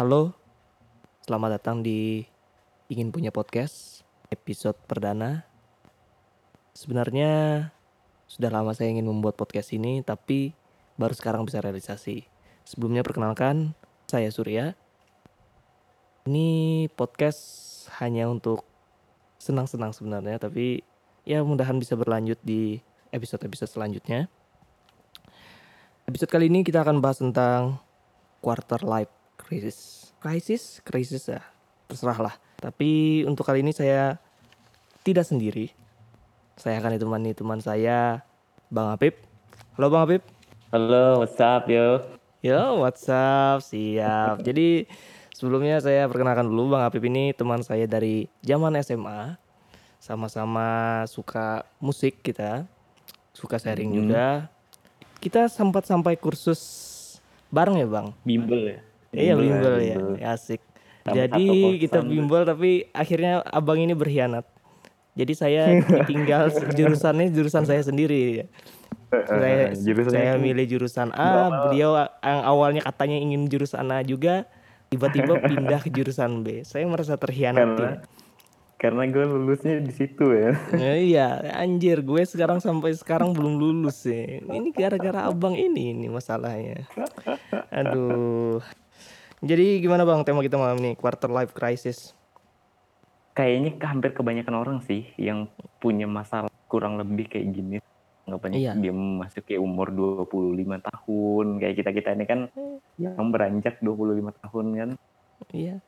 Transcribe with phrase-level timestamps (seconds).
[0.00, 0.32] Halo,
[1.28, 2.24] selamat datang di
[2.88, 4.00] Ingin Punya Podcast
[4.32, 5.44] episode perdana.
[6.72, 7.68] Sebenarnya
[8.24, 10.56] sudah lama saya ingin membuat podcast ini, tapi
[10.96, 12.24] baru sekarang bisa realisasi.
[12.64, 13.76] Sebelumnya perkenalkan,
[14.08, 14.72] saya Surya.
[16.24, 18.64] Ini podcast hanya untuk
[19.36, 20.80] senang-senang sebenarnya, tapi
[21.28, 22.80] ya mudahan bisa berlanjut di
[23.12, 24.32] episode-episode selanjutnya.
[26.08, 27.84] Episode kali ini kita akan bahas tentang
[28.40, 30.10] quarter life crisis.
[30.20, 31.40] Crisis, crisis ya,
[31.88, 32.34] terserah lah.
[32.60, 34.20] Tapi untuk kali ini saya
[35.00, 35.72] tidak sendiri.
[36.60, 38.20] Saya akan ditemani teman saya,
[38.68, 39.16] Bang Apip.
[39.80, 40.22] Halo Bang Apip.
[40.70, 42.04] Halo, what's up yo?
[42.44, 43.64] Yo, what's up?
[43.64, 44.40] Siap.
[44.46, 44.84] Jadi
[45.32, 49.40] sebelumnya saya perkenalkan dulu Bang Apip ini teman saya dari zaman SMA.
[49.96, 52.68] Sama-sama suka musik kita.
[53.32, 54.52] Suka sharing juga.
[55.16, 56.60] Kita sempat sampai kursus
[57.48, 58.12] bareng ya Bang?
[58.24, 58.80] Bimbel ya?
[59.10, 59.96] Iya bimbel ya,
[60.34, 60.62] asik.
[61.02, 64.46] Sama Jadi kita bimbel tapi akhirnya abang ini berkhianat.
[65.18, 68.46] Jadi saya ditinggal jurusannya jurusan saya sendiri.
[69.10, 74.46] Saya, Jurusannya saya milih jurusan A, beliau yang awalnya katanya ingin jurusan A juga,
[74.86, 76.62] tiba-tiba pindah ke jurusan B.
[76.62, 77.74] Saya merasa terhianati.
[77.74, 78.06] karena
[78.80, 80.56] karena gue lulusnya di situ ya.
[80.72, 84.40] Ya, iya, anjir, gue sekarang sampai sekarang belum lulus sih.
[84.40, 86.88] Ini gara-gara abang ini ini masalahnya.
[87.74, 88.64] Aduh.
[89.40, 92.12] Jadi gimana bang tema kita malam ini quarter life crisis?
[93.32, 95.48] Kayaknya hampir kebanyakan orang sih yang
[95.80, 97.80] punya masalah kurang lebih kayak gini.
[98.28, 98.72] Anggapannya Iya.
[98.76, 101.46] dia masuk ke umur 25 tahun.
[101.56, 102.40] Kayak kita-kita ini kan
[102.94, 104.90] yang beranjak 25 tahun kan.
[105.50, 105.80] Iya.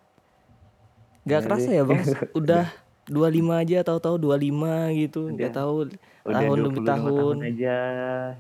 [1.22, 2.00] Gak Jadi- kerasa ya bang,
[2.41, 2.64] udah
[3.05, 5.34] 25 aja tahu-tahu 25 gitu, Udah.
[5.37, 5.75] nggak tahu
[6.25, 7.12] Udah tahun 25 demi tahun.
[7.12, 7.37] tahun.
[7.44, 7.77] aja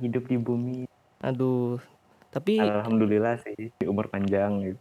[0.00, 0.78] hidup di bumi.
[1.20, 1.78] Aduh,
[2.32, 4.80] tapi Alhamdulillah sih di umur panjang gitu.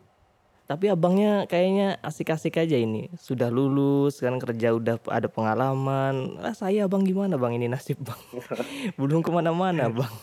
[0.72, 3.12] Tapi abangnya kayaknya asik-asik aja ini.
[3.20, 6.40] Sudah lulus kan kerja udah ada pengalaman.
[6.40, 8.16] Lah saya bang gimana bang ini nasib bang?
[9.00, 10.16] Belum ke mana-mana bang.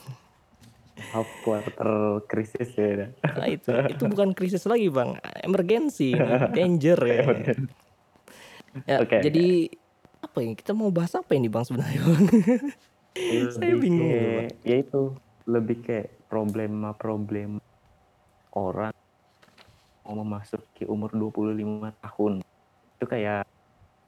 [1.13, 3.13] Half quarter krisis ya.
[3.29, 6.17] Nah, itu itu bukan krisis lagi bang, emergensi,
[6.57, 7.23] danger ya.
[8.89, 9.21] Ya, Oke.
[9.21, 9.69] jadi
[10.25, 12.25] apa ya kita mau bahas apa ini bang sebenarnya bang?
[13.53, 14.09] Saya bingung,
[14.49, 15.13] kayak- ya itu
[15.45, 17.61] lebih kayak problema-problem
[18.57, 18.97] orang
[20.09, 22.41] mau memasuki umur 25 tahun
[22.97, 23.45] itu kayak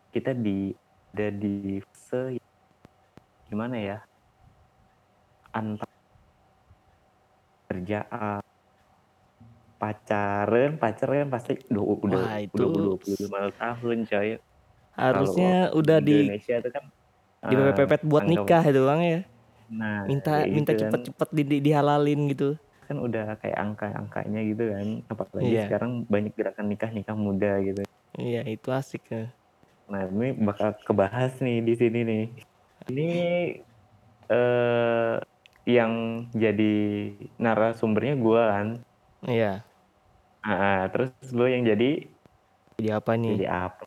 [0.08, 0.72] kita di
[1.12, 2.40] ada di fase
[3.44, 3.98] gimana ya
[5.52, 5.92] antara
[7.68, 8.40] kerjaan
[9.76, 14.28] pacaran pacaran pasti udah udah Wah, itu udah 25 tahun coy
[14.96, 16.84] Harusnya Kalau udah di Indonesia itu kan
[17.40, 19.20] di eh, pepet buat nikah itu bang ya.
[19.70, 20.80] Nah, Minta minta gitu kan.
[20.88, 22.48] cepet-cepet di, di- dihalalin gitu.
[22.90, 24.88] Kan udah kayak angka-angkanya gitu kan.
[25.06, 25.64] Apalagi Iya.
[25.70, 27.86] sekarang banyak gerakan nikah nikah muda gitu.
[28.18, 29.30] Iya itu asik ya.
[29.86, 32.24] Nah ini bakal kebahas nih di sini nih.
[32.90, 33.08] Ini
[34.26, 35.14] eh
[35.70, 35.92] yang
[36.34, 36.74] jadi
[37.38, 38.68] narasumbernya gua kan.
[39.22, 39.62] Iya.
[40.42, 42.10] Ah, terus lo yang jadi
[42.80, 43.30] Jadi apa nih?
[43.38, 43.82] jadi apa?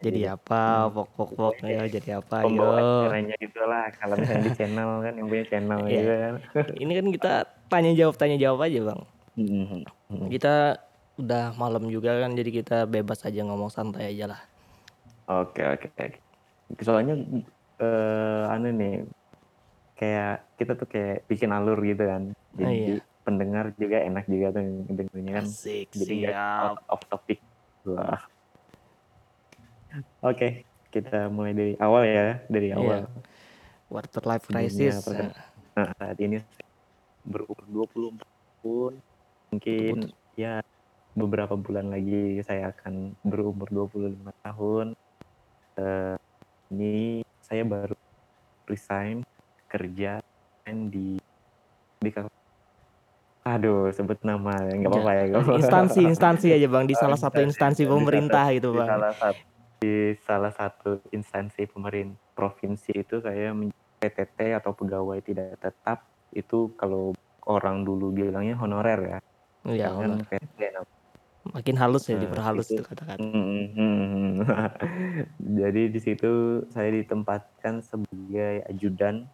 [0.00, 0.88] Jadi apa?
[0.88, 2.48] Pok pok pok ya jadi apa?
[2.48, 2.64] Yo.
[2.72, 3.92] acaranya gitu lah.
[3.92, 5.92] Kalau misalnya di channel kan yang punya channel Iya.
[5.92, 6.34] gitu kan.
[6.72, 7.32] Ini kan kita
[7.70, 9.00] tanya jawab tanya jawab aja bang.
[9.38, 10.26] Mhm.
[10.28, 10.54] Kita
[11.16, 14.40] udah malam juga kan jadi kita bebas aja ngomong santai aja lah.
[15.30, 16.18] Oke oke oke.
[16.82, 17.14] Soalnya
[17.78, 19.06] eh anu nih
[19.94, 22.34] kayak kita tuh kayak bikin alur gitu kan.
[22.58, 22.96] Jadi iya.
[23.22, 25.46] pendengar juga enak juga tuh dengernya kan.
[25.46, 26.34] Asik Jadi siap.
[26.66, 27.38] out of topic.
[27.86, 28.18] Wah.
[30.22, 32.78] Oke, kita mulai dari awal ya, dari Iya.
[32.78, 33.00] awal.
[33.90, 34.94] Quarter life Sebelumnya crisis.
[35.02, 35.34] perken-
[35.70, 36.36] Nah, saat ini
[37.24, 38.92] berumur 24 tahun.
[39.50, 39.94] Mungkin
[40.38, 40.62] ya
[41.14, 44.86] beberapa bulan lagi saya akan berumur 25 tahun.
[45.80, 46.16] Eh,
[46.70, 47.96] ini saya baru
[48.70, 49.26] resign
[49.66, 50.22] kerja
[50.70, 51.18] di
[52.00, 52.10] di
[53.40, 55.24] Aduh, sebut nama nggak apa-apa ya.
[55.56, 58.88] Instansi instansi aja bang di salah satu instansi Di pemerintah gitu di bang.
[58.88, 59.42] salah satu
[59.80, 59.94] di
[60.28, 63.56] salah satu instansi pemerintah provinsi itu saya
[63.96, 67.12] PTT atau pegawai tidak tetap itu kalau
[67.46, 69.18] orang dulu bilangnya honorer ya.
[69.66, 69.86] Iya.
[69.92, 70.26] Kan honor.
[70.28, 70.98] PT namanya.
[71.40, 73.16] Makin halus ya Nah, diperhalus itu- kata-kata.
[73.18, 74.44] Mm-mm.
[75.60, 79.24] Jadi di situ saya ditempatkan sebagai ajudan,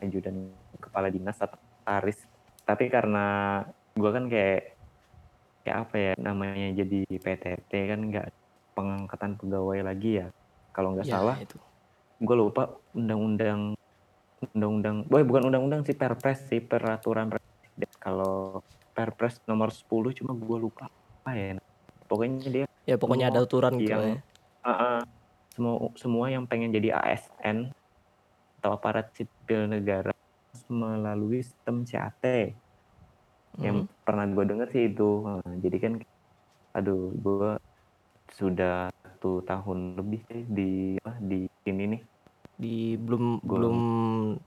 [0.00, 0.50] ajudan
[0.80, 2.16] kepala dinas atau taris.
[2.64, 3.60] Tapi karena
[3.92, 4.80] gua kan kayak
[5.60, 8.28] kayak apa ya namanya jadi PTT kan nggak
[8.72, 10.26] pengangkatan pegawai lagi ya.
[10.72, 11.60] Kalau nggak Ya, salah, itu.
[12.16, 13.76] gue lupa undang-undang
[14.56, 17.90] undang-undang, boy bukan undang-undang sih perpres sih peraturan presiden.
[18.00, 18.60] Kalau
[18.96, 20.84] perpres nomor 10 cuma gue lupa
[21.20, 21.52] apa ya
[22.08, 24.24] pokoknya dia Ya pokoknya ada aturan gitu yang ya.
[24.64, 25.00] Heeh.
[25.54, 27.70] semua semua yang pengen jadi ASN
[28.60, 30.12] atau aparat sipil negara
[30.70, 32.24] melalui sistem CAT
[33.64, 33.90] yang Mhm.
[34.06, 35.92] pernah gue denger sih itu Heeh, jadi kan
[36.76, 37.50] aduh gue
[38.32, 40.96] sudah satu tahun lebih sih di
[41.30, 42.02] di sini nih
[42.60, 43.76] Di belum Gua- belum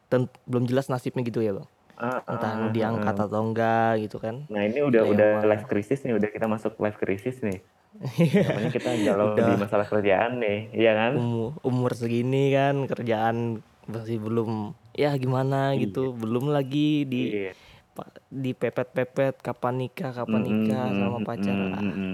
[0.05, 1.65] ten- belum jelas nasibnya gitu ya, Bang.
[1.95, 3.23] Ah, Entah ah, diangkat ah.
[3.23, 4.45] atau enggak gitu kan.
[4.47, 5.47] nah ini udah udah mana.
[5.47, 7.61] life crisis nih udah kita masuk life crisis nih
[8.43, 9.45] namanya kita galau Udah.
[9.45, 15.71] di masalah kerjaan nih iya kan umur, umur segini kan kerjaan masih belum ya gimana
[15.71, 15.85] Iya.
[15.85, 17.53] gitu belum lagi di Iya.
[17.93, 22.13] pa- dipepet-pepet kapan nikah kapan nikah Mm-mm, sama pacar Ah, mm-mm.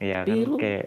[0.00, 0.86] Iya kan kayak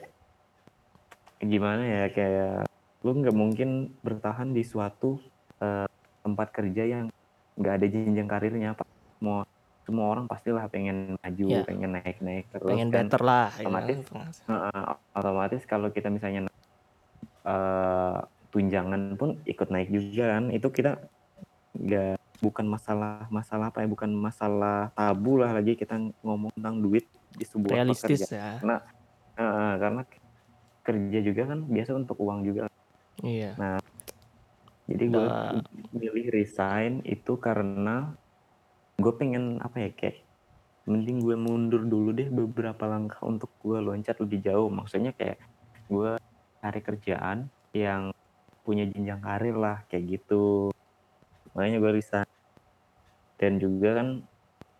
[1.39, 2.64] gimana ya kayak
[3.05, 3.69] lu nggak mungkin
[4.01, 5.21] bertahan di suatu
[5.61, 5.85] eh,
[6.25, 7.05] tempat kerja yang
[7.53, 8.81] nggak ada jenjang karirnya apa
[9.21, 9.45] semua
[9.85, 11.61] semua orang pastilah pengen maju Iya.
[11.69, 13.05] pengen naik naik terus pengen kan.
[13.05, 13.97] better lah ya otomatis.
[14.09, 14.27] kan.
[14.49, 14.81] Heeh,
[15.13, 16.49] otomatis kalau kita misalnya
[17.45, 18.17] eh,
[18.49, 20.97] tunjangan pun ikut naik juga kan itu kita
[21.77, 27.05] nggak bukan masalah masalah apa ya bukan masalah tabu lah lagi kita ngomong tentang duit
[27.35, 28.59] di sebuah realistis pekerjaan.
[28.65, 28.77] ya
[29.35, 30.01] Heeh, karena
[30.87, 32.71] kerja juga kan biasa untuk uang juga
[33.23, 33.51] iya.
[34.85, 35.57] Jadi gue Udah.
[35.95, 38.13] milih resign itu karena
[39.01, 40.21] gue pengen apa ya kayak
[40.85, 44.69] mending gue mundur dulu deh beberapa langkah untuk gue loncat lebih jauh.
[44.69, 45.41] Maksudnya kayak
[45.89, 46.21] gue
[46.61, 48.13] cari kerjaan yang
[48.61, 50.69] punya jenjang karir lah kayak gitu.
[51.57, 52.29] Makanya gue resign.
[53.41, 54.07] Dan juga kan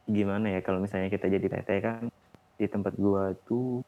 [0.05, 2.13] gimana ya kalau misalnya kita jadi TT kan
[2.55, 3.81] di tempat gue tuh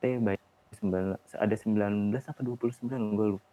[0.00, 3.51] T 19 ada 19 apa 29 gue lupa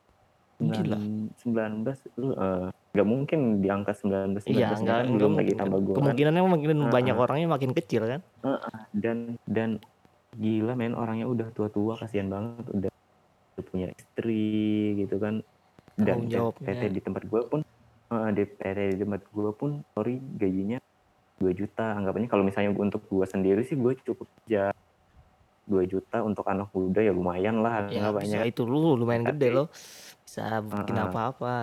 [0.60, 1.00] Gila.
[1.40, 5.80] 19 lu eh, nggak mungkin di angka 19 19 iya kan enggak belum lagi tambah
[5.80, 5.98] gue kan?
[6.04, 8.22] Kemungkinannya makin Ah, banyak orangnya makin kecil kan?
[8.92, 9.80] Dan dan
[10.36, 12.92] gila men orangnya udah tua-tua kasihan banget udah,
[13.60, 14.52] punya istri
[15.00, 15.40] gitu kan?
[15.96, 16.76] Dan jawabnya.
[16.76, 17.60] PT di tempat gue pun
[18.12, 20.80] eh, di PT di tempat gue pun sorry gajinya
[21.40, 21.96] 2 juta.
[21.96, 24.76] Anggapannya kalau misalnya untuk gue sendiri sih gue cukup kerja
[25.68, 26.20] 2 juta.
[26.20, 28.44] Untuk anak muda ya lumayan lah ya anggapannya.
[28.44, 29.68] itu lu lumayan Tapi- gede loh
[30.30, 31.10] bisa bikin ah.
[31.10, 31.54] apa-apa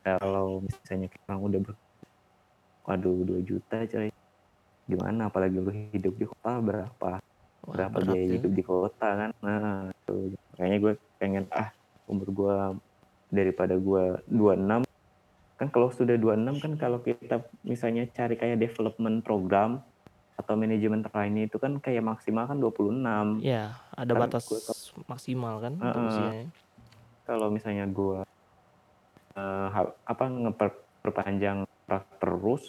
[0.00, 1.74] kalau misalnya orang udah ber
[2.88, 4.08] waduh 2 juta coy.
[4.88, 5.28] Gimana?
[5.28, 7.10] Apalagi lu hidup di kota berapa?
[7.20, 7.20] Wah,
[7.68, 8.32] berapa biaya ya.
[8.40, 9.30] hidup di kota kan?
[9.44, 10.32] Nah tuh.
[10.56, 11.68] Makanya gue pengen ah
[12.08, 12.56] umur gue
[13.28, 14.88] daripada gue 26
[15.60, 19.84] kan kalau sudah 26 kan kalau kita misalnya cari kayak development program
[20.34, 25.62] atau manajemen trainee itu kan kayak maksimal kan 26 ya ada Kan batas ke- maksimal
[25.62, 26.08] kan untuk ah.
[26.10, 26.63] usianya
[27.24, 28.20] kalau misalnya gue
[29.34, 32.62] eh, hal- apa ngeperpanjang kontrak terus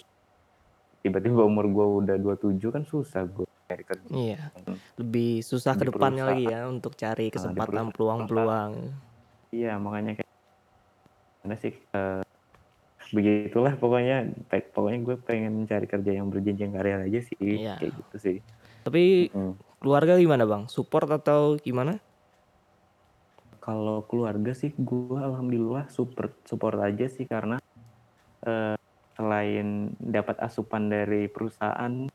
[1.00, 4.42] tiba-tiba umur gue udah 27 kan susah gue cari kerja Iya,
[4.98, 8.72] lebih susah ke depannya lagi ya untuk cari di kesempatan peluang-peluang.
[9.52, 10.32] iya makanya kayak
[11.42, 12.24] mana sih eh,
[13.14, 14.34] begitulah pokoknya
[14.74, 17.78] pokoknya gue pengen cari kerja yang berjenjang karir aja sih Iya.
[17.78, 18.38] kayak gitu sih
[18.86, 19.58] Tapi Hmm.
[19.82, 20.70] keluarga gimana bang?
[20.70, 21.98] Support atau gimana?
[23.66, 27.58] Kalau keluarga sih gue alhamdulillah support support aja sih karena
[28.46, 28.78] eh,
[29.18, 32.06] selain dapat asupan dari perusahaan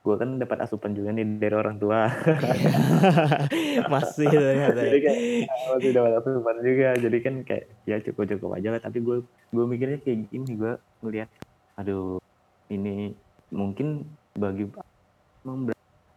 [0.00, 2.08] gue kan dapat asupan juga nih dari orang tua
[3.92, 4.80] Masih ternyata.
[4.80, 4.88] ya.
[4.88, 5.16] jadi kan
[5.76, 9.64] masih dapat asupan juga jadi kan kayak ya cukup cukup aja lah tapi gue gue
[9.68, 10.72] mikirnya kayak gini gue
[11.04, 11.28] ngelihat
[11.76, 12.16] aduh
[12.72, 13.12] ini
[13.52, 14.68] mungkin bagi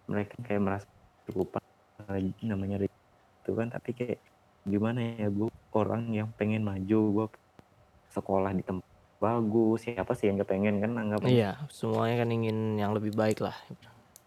[0.07, 0.87] mereka kayak merasa
[1.27, 1.59] cukup
[2.43, 4.19] namanya itu kan tapi kayak
[4.63, 7.25] gimana ya gue orang yang pengen maju gue
[8.11, 12.57] sekolah di tempat bagus siapa sih yang gak pengen kan anggap Iya, semuanya kan ingin
[12.75, 13.55] yang lebih baik lah.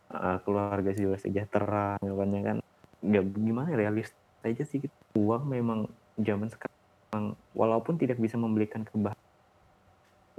[0.09, 2.57] uh, keluarga juga sejahtera anggapannya kan
[3.05, 4.09] nggak gimana ya, realis
[4.41, 4.95] aja sih gitu.
[5.19, 9.27] uang memang zaman sekarang walaupun tidak bisa membelikan kebahagiaan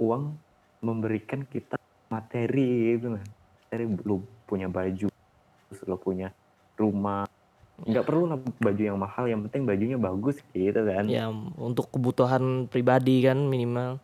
[0.00, 0.34] uang
[0.80, 1.76] memberikan kita
[2.08, 3.26] materi gitu kan
[3.62, 4.16] materi lu
[4.48, 5.12] punya baju
[5.68, 6.32] terus lu punya
[6.74, 7.27] rumah
[7.78, 12.66] nggak perlu lah baju yang mahal yang penting bajunya bagus gitu kan Ya untuk kebutuhan
[12.66, 14.02] pribadi kan minimal.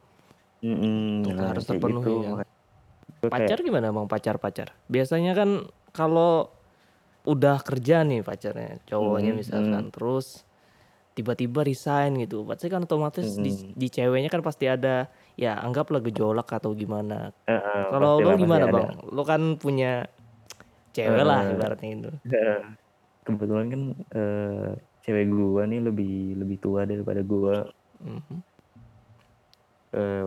[0.62, 2.22] Mm-mm, Itu nah, harus terpenuhi gitu.
[2.22, 2.30] ya.
[2.38, 2.50] Kayak,
[3.28, 4.06] Pacar gimana bang?
[4.06, 4.68] Pacar pacar.
[4.86, 5.50] Biasanya kan
[5.90, 6.48] kalau
[7.24, 10.44] udah kerja nih pacarnya, cowoknya Hmm, misalkan, terus
[11.12, 12.44] tiba-tiba resign gitu.
[12.44, 13.72] Pasti kan otomatis di, Hmm.
[13.72, 17.32] di ceweknya kan pasti ada ya anggaplah gejolak atau gimana.
[17.44, 18.72] eh, Kalau lo gimana ada.
[18.72, 18.92] bang?
[19.08, 20.04] Lo kan punya
[20.92, 21.52] cewek lah Eh.
[21.56, 22.10] ibaratnya itu.
[23.26, 23.82] Kebetulan kan
[24.18, 24.70] eh,
[25.04, 27.56] cewek gua nih lebih lebih tua daripada gua.
[28.00, 28.36] Mhm.
[29.94, 30.26] eh,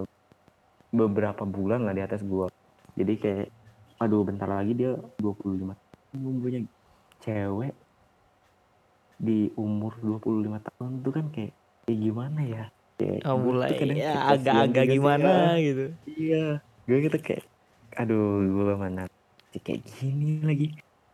[0.91, 2.47] beberapa bulan lah di atas gua.
[2.95, 3.47] Jadi kayak
[4.03, 5.75] aduh bentar lagi dia 25
[6.13, 6.59] tahun gua punya
[7.23, 7.73] cewek
[9.17, 11.53] di umur 25 tahun tuh kan kayak
[11.85, 12.63] kayak gimana ya?
[12.97, 15.85] Kayak Oh, mulai ya agak-agak gimana ya gitu.
[16.07, 16.43] iya
[16.87, 17.43] gue gitu kayak
[17.97, 19.01] aduh gue mana
[19.53, 20.67] sih kayak gini lagi?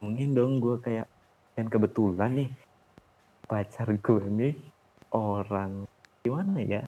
[0.04, 1.08] Mungkin dong gue kayak
[1.54, 2.50] dan kebetulan nih
[3.46, 4.54] pacar gue nih
[5.14, 5.86] orang
[6.26, 6.82] gimana ya?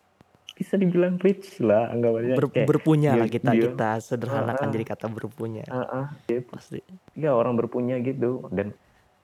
[0.55, 2.35] Bisa dibilang rich lah anggapannya.
[2.39, 5.65] Ber- kayak berpunya dia lah kita dia kita sederhanakan ah, jadi kata berpunya.
[5.67, 6.79] Ah, ah, dia pasti.
[7.13, 8.47] ya orang berpunya gitu.
[8.49, 8.71] Dan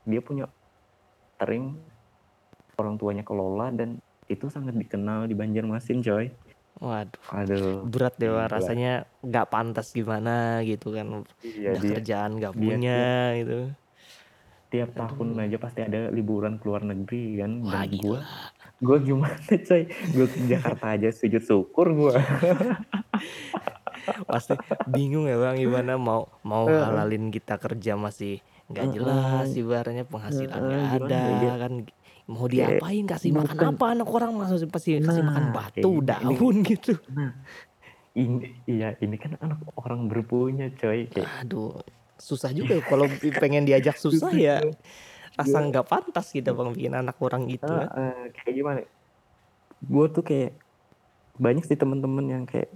[0.06, 0.46] dia punya
[1.40, 1.80] sering
[2.78, 6.30] orang tuanya kelola dan itu sangat dikenal di Banjarmasin coy.
[6.82, 7.86] Waduh, aduh.
[7.88, 8.50] Berat deh gila.
[8.50, 11.24] rasanya nggak pantas gimana gitu kan.
[11.46, 13.60] iya Udah dia kerjaan nggak dia punya tiap gitu.
[14.72, 17.52] Tiap tahun Aduh, aja pasti ada liburan ke luar negeri kan?
[17.68, 18.20] Wah dan gue
[18.82, 19.84] gue gimana coy?
[20.16, 22.16] Gue ke Jakarta aja sujud syukur gue
[24.32, 24.58] Pasti
[24.90, 31.06] bingung ya bang gimana mau mau halalin kita kerja masih nggak jelas ibaratnya penghasilan nggak
[31.06, 31.54] ada ya?
[31.60, 31.74] kan?
[32.32, 33.76] Mau kayak diapain kasih makan bukan.
[33.76, 33.86] Apa?
[33.92, 36.94] Anak orang masih pasti kasih makan nah batu kayak gini ini daun gitu.
[37.12, 37.32] Nah
[38.16, 41.12] ini iya ini kan anak orang berpunya coy.
[41.12, 41.76] Kayak aduh
[42.22, 43.10] susah juga kalau
[43.42, 44.78] pengen diajak susah ya coy
[45.32, 47.88] rasa nggak pantas kita bang bikin anak orang gitu kan
[48.36, 48.82] kayak gimana?
[49.82, 50.54] Gue tuh kayak
[51.42, 52.70] banyak sih temen-temen yang kayak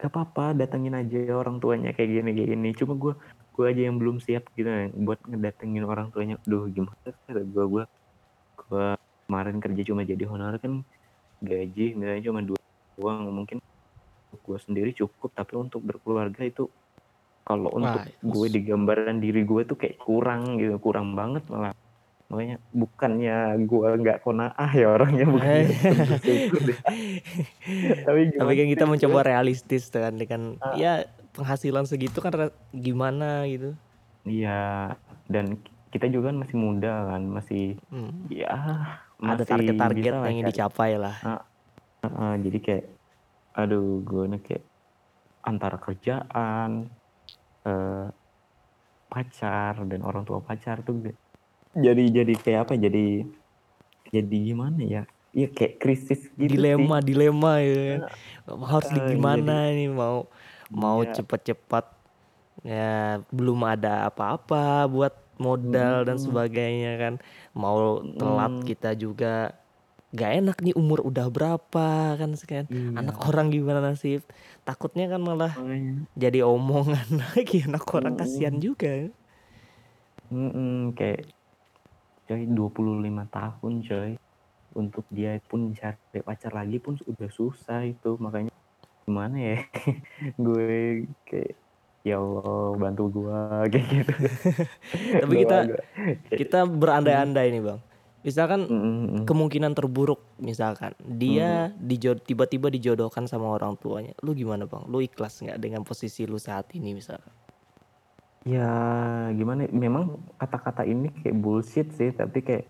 [0.00, 2.68] gak apa-apa datengin aja orang tuanya kayak gini kayak gini.
[2.74, 3.14] Cuma gue
[3.54, 6.40] gue aja yang belum siap gitu ya, buat ngedatengin orang tuanya.
[6.42, 6.98] Duh gimana
[7.30, 7.84] gue gue
[8.64, 8.86] gue
[9.28, 10.82] kemarin kerja cuma jadi honorer kan
[11.44, 12.60] gaji nilainya cuma dua
[12.98, 13.58] uang mungkin
[14.34, 16.66] gue sendiri cukup tapi untuk berkeluarga itu
[17.44, 21.76] kalau untuk wah gue di gambaran diri gue tuh kayak kurang gitu kurang banget malah.
[22.32, 26.78] Makanya bukannya gue nggak konaah ya orangnya bersyukur deh.
[28.08, 31.04] Tapi tapi kan kita mencoba realistis kan dengan Ah, ya
[31.36, 32.32] penghasilan segitu kan
[32.72, 33.76] gimana gitu.
[34.24, 34.96] Iya
[35.28, 35.60] dan
[35.92, 38.24] kita juga kan masih muda kan masih Hmm.
[38.32, 38.50] ya
[39.20, 41.16] ada masih target-target bisa lah yang ingin dicapai lah.
[41.22, 41.42] Ah,
[42.08, 42.84] ah, jadi kayak
[43.54, 44.64] aduh gue nih kayak
[45.44, 46.88] antara kerjaan
[47.64, 48.04] eh,
[49.12, 50.94] pacar dan orang tua pacar tuh
[51.84, 52.98] jadi jadi kayak apa jadi
[54.14, 55.02] jadi gimana ya?
[55.36, 56.88] Iya kayak krisis gitu sih.
[56.88, 57.80] Dilema dilema ya.
[57.88, 58.00] Kan.
[58.70, 59.88] harus di Ah, jadi gimana nih?
[59.88, 60.26] Mau
[60.74, 61.14] mau iya.
[61.14, 61.84] cepet-cepet
[62.66, 66.20] ya belum ada apa-apa buat modal dan Mm-mm.
[66.20, 67.14] sebagainya kan.
[67.56, 69.54] Mau telat Mm, kita juga
[70.14, 73.26] gak enak nih umur udah berapa kan sekian anak iya.
[73.26, 74.22] Orang gimana sih?
[74.62, 76.06] Takutnya kan malah makanya.
[76.14, 77.66] jadi omongan lagi.
[77.66, 78.62] Anak orang kasihan Mm-mm.
[78.62, 79.10] juga.
[80.30, 81.26] Mm-mm, kayak
[82.30, 84.10] coy 25 tahun coy.
[84.74, 88.14] Untuk dia pun cari pacar lagi pun udah susah itu.
[88.22, 88.54] Makanya
[89.02, 89.58] gimana ya?
[90.44, 91.58] Gue kayak
[92.04, 93.38] ya Allah bantu gue
[93.72, 94.14] kayak gitu.
[95.24, 95.58] Tapi kita
[96.36, 97.80] kita mm, berandai-andai nih bang
[98.24, 104.32] misalkan mm, mm, mm, kemungkinan terburuk misalkan dia dijod tiba-tiba dijodohkan sama orang tuanya lu
[104.32, 104.82] gimana bang?
[104.88, 107.30] Lu ikhlas nggak dengan posisi lu saat ini misalkan?
[108.44, 108.68] Ya
[109.36, 112.64] gimana ya, memang kata-kata ini kayak bullshit sih tapi kayak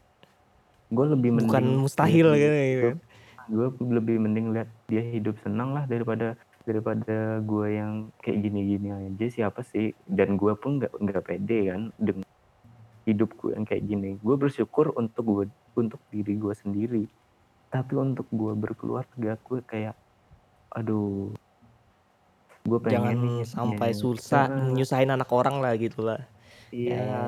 [0.90, 2.98] gue lebih bukan mending mustahil gitu kan?
[3.44, 9.26] gue lebih mending lihat dia hidup senang lah daripada daripada gue yang kayak gini-gini aja.
[9.28, 9.92] Siapa sih?
[10.08, 12.24] Dan gue pun nggak nggak pede kan dengan
[13.04, 14.16] hidup gue yang kayak gini.
[14.20, 15.44] Gue bersyukur untuk gue
[15.76, 17.04] untuk diri gue sendiri.
[17.68, 19.96] Tapi untuk gue berkeluarga gue kayak
[20.74, 21.30] aduh
[22.64, 26.24] gue pengen jangan nih sampai ya, susah ah, nyusahin anak orang lah gitu lah.
[26.72, 27.22] Iya ya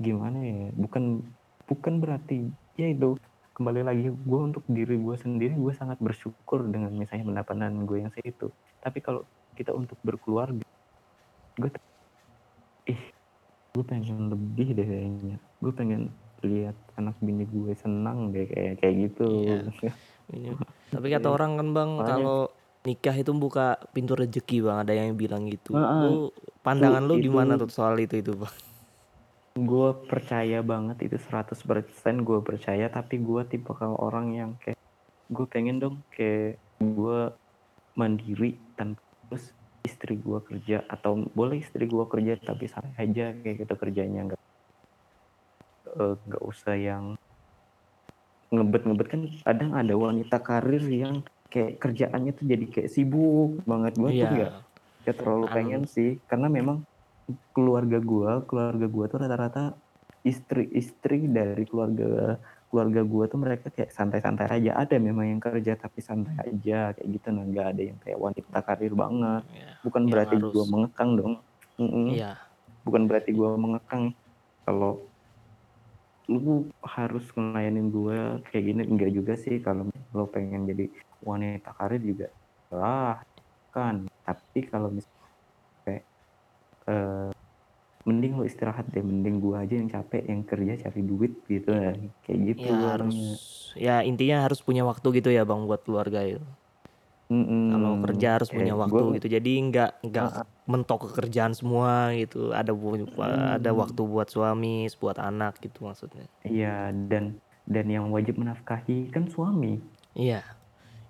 [0.00, 0.72] gimana ya?
[0.72, 1.20] Bukan
[1.68, 2.48] bukan berarti
[2.80, 3.20] ya itu
[3.56, 8.12] kembali lagi gue untuk diri gue sendiri gue sangat bersyukur dengan misalnya pendapatan gue yang
[8.12, 8.48] segitu.
[8.80, 10.64] Tapi kalau kita untuk berkeluarga
[11.56, 11.70] gue
[12.88, 13.15] ih
[13.76, 15.36] gue pengen lebih deh kayaknya.
[15.60, 16.08] Gue pengen
[16.40, 19.28] lihat anak bini gue senang deh kayak kayak gitu.
[20.32, 20.56] Iya.
[20.96, 22.48] Tapi kata orang kan bang kalau
[22.88, 24.76] nikah itu buka pintu rezeki bang.
[24.80, 25.76] Ada yang bilang gitu.
[25.76, 26.32] Ah, lu
[26.64, 28.54] pandangan lu gimana tuh soal itu itu bang?
[29.56, 31.60] Gue percaya banget itu 100%
[32.24, 34.80] gue percaya tapi gue tipe kalau orang yang kayak
[35.28, 37.32] gue pengen dong kayak gue
[37.96, 39.50] mandiri tanpa terus
[39.86, 44.20] istri gue kerja atau boleh istri gue kerja tapi santai aja kayak gitu kerjanya.
[44.28, 44.40] Nggak
[45.96, 47.04] eh, nggak usah yang
[48.50, 49.06] ngebet-ngebet.
[49.06, 53.94] Kan kadang ada wanita karir yang kayak kerjaannya tuh jadi kayak sibuk banget.
[53.94, 54.66] Gue tuh nggak iya
[55.06, 56.18] nggak terlalu an pengen sih.
[56.26, 56.82] Karena memang
[57.54, 59.64] keluarga gua keluarga gua tuh rata-rata
[60.26, 64.78] istri-istri dari keluarga keluarga gua tuh mereka kayak santai-santai aja.
[64.78, 67.28] Ada memang yang kerja tapi santai aja kayak gitu.
[67.30, 69.42] Nah nggak ada yang kayak wanita karir banget.
[69.50, 71.34] Ya, bukan yang berarti gua mengekang dong.
[71.76, 72.06] Mm-mm.
[72.16, 72.32] iya.
[72.82, 74.14] Bukan berarti gua mengekang.
[74.66, 75.10] Kalau
[76.26, 78.18] lu harus ngelayanin gue
[78.50, 79.62] kayak gini enggak juga sih.
[79.62, 80.90] Kalau lo pengen jadi
[81.22, 82.28] wanita karir juga
[82.74, 83.22] lah
[83.70, 84.10] kan.
[84.26, 85.30] Tapi kalau misalnya
[85.86, 86.04] kayak
[86.90, 87.30] eh,
[88.06, 91.98] mending lo istirahat deh mending gua aja yang capek yang kerja cari duit gitu kan
[92.22, 93.16] kayak gitu ya harus
[93.74, 96.46] ya intinya harus punya waktu gitu ya bang buat keluarga itu
[97.26, 97.74] Mm-mm.
[97.74, 99.26] kalau kerja harus punya Kayak waktu gua- gitu.
[99.26, 100.30] Jadi nggak nggak
[100.62, 102.54] mentok ke kerjaan semua gitu.
[102.54, 103.80] Ada bu- ada Hmm.
[103.82, 106.22] waktu buat suami buat anak gitu maksudnya.
[106.46, 109.82] Iya dan dan yang wajib menafkahi kan suami.
[110.14, 110.46] Iya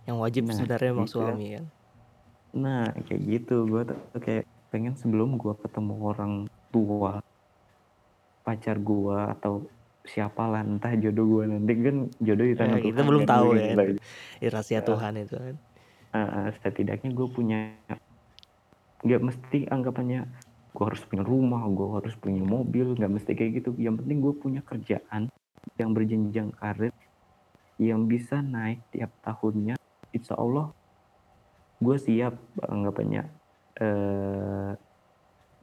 [0.09, 1.37] yang wajib Nah, sebenarnya emang gitu kan.
[1.37, 1.65] suami kan
[2.57, 3.69] nah kayak gitu.
[3.69, 6.33] Gua tuh kayak pengen sebelum gua ketemu orang
[6.77, 7.25] tua
[8.45, 9.65] pacar gua atau
[10.05, 11.73] siapalah entah jodoh gua nanti.
[11.81, 14.01] Kan jodoh di Ya, kita belum kan, tahu gua ya nggak itu.
[14.45, 15.57] Ya, rahasia Tuhan itu kan.
[16.17, 17.77] Uh, setidaknya gue punya
[19.05, 20.25] nggak mesti anggapannya
[20.73, 23.71] gue harus punya rumah gue harus punya mobil nggak mesti kayak gitu.
[23.81, 25.33] Yang penting gue punya kerjaan
[25.81, 26.93] yang berjenjang karir
[27.81, 29.77] yang bisa naik tiap tahunnya.
[30.13, 30.73] Insya Allah
[31.83, 33.29] gue siap anggapannya
[33.77, 34.73] eh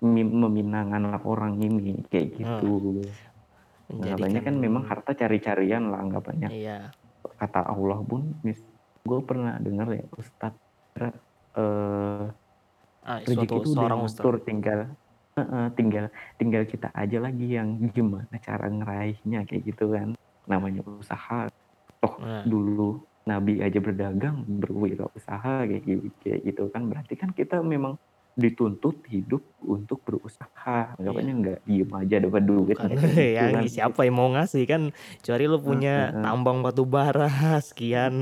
[0.03, 3.01] meminang anak orang ini kayak gitu.
[3.87, 6.51] Anggapannya kan memang harta cari-carian lah anggapannya.
[6.51, 6.91] Iya.
[7.39, 8.59] Kata Allah pun mis
[9.03, 10.59] gue pernah dengar ya Ustadz
[10.99, 11.11] eh
[13.03, 14.79] ah, rezeki itu udah ngatur tinggal
[15.35, 16.05] eh, tinggal
[16.39, 20.15] tinggal kita aja lagi yang gimana cara ngeraihnya kayak gitu kan.
[20.47, 21.47] Namanya usaha.
[22.03, 22.43] Toh Nah.
[22.43, 26.91] dulu Nabi aja berdagang berwirausaha kayak gitu, kayak gitu kan.
[26.91, 27.95] Berarti kan kita memang
[28.35, 30.97] dituntut hidup untuk berusaha.
[30.97, 32.77] Anggapannya nggak diem aja dapat duit
[33.37, 33.63] ya kan.
[33.65, 34.81] siapa yang mau ngasih kan?
[35.17, 36.21] Kecuali lu punya Heeh.
[36.21, 37.29] tambang batu bara
[37.63, 38.13] sekian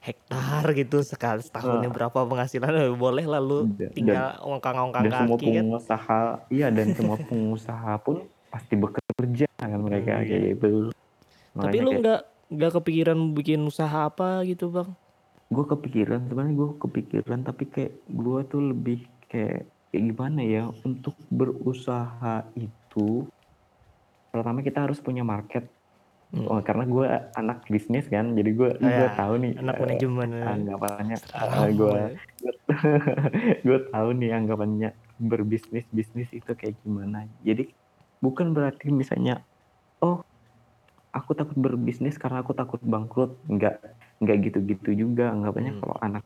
[0.00, 5.36] hektar gitu sekali setahunnya berapa penghasilan eh, boleh lah lu Dan- tinggal ongkang-ongkang dan semua
[5.36, 5.64] kaki kan?
[5.64, 8.16] pengusaha iya dan semua pengusaha pun
[8.48, 10.70] pasti bekerja kan mereka Hmm, kayak gitu.
[11.52, 14.88] Tapi lu nggak nggak kepikiran bikin usaha apa gitu bang?
[15.48, 21.16] Gue kepikiran sebenarnya gue kepikiran tapi kayak gue tuh lebih kayak kayak gimana ya untuk
[21.32, 23.28] berusaha itu
[24.28, 25.68] pertama kita harus punya market
[26.28, 26.44] Hmm.
[26.44, 27.06] oh, karena gue
[27.40, 31.16] anak bisnis kan jadi gue gue Ya, tahu nih anak eh, manajemen anggapannya
[31.72, 32.12] gue eh.
[33.64, 37.72] gue tahu nih anggapannya berbisnis bisnis itu kayak gimana jadi
[38.20, 39.40] bukan berarti misalnya
[40.04, 40.20] oh
[41.16, 43.80] aku takut berbisnis karena aku takut bangkrut nggak
[44.20, 45.80] nggak gitu-gitu juga anggapannya Hmm.
[45.80, 46.24] kalau anak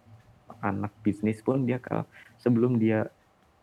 [0.62, 2.06] anak bisnis pun dia kalau
[2.38, 3.10] sebelum dia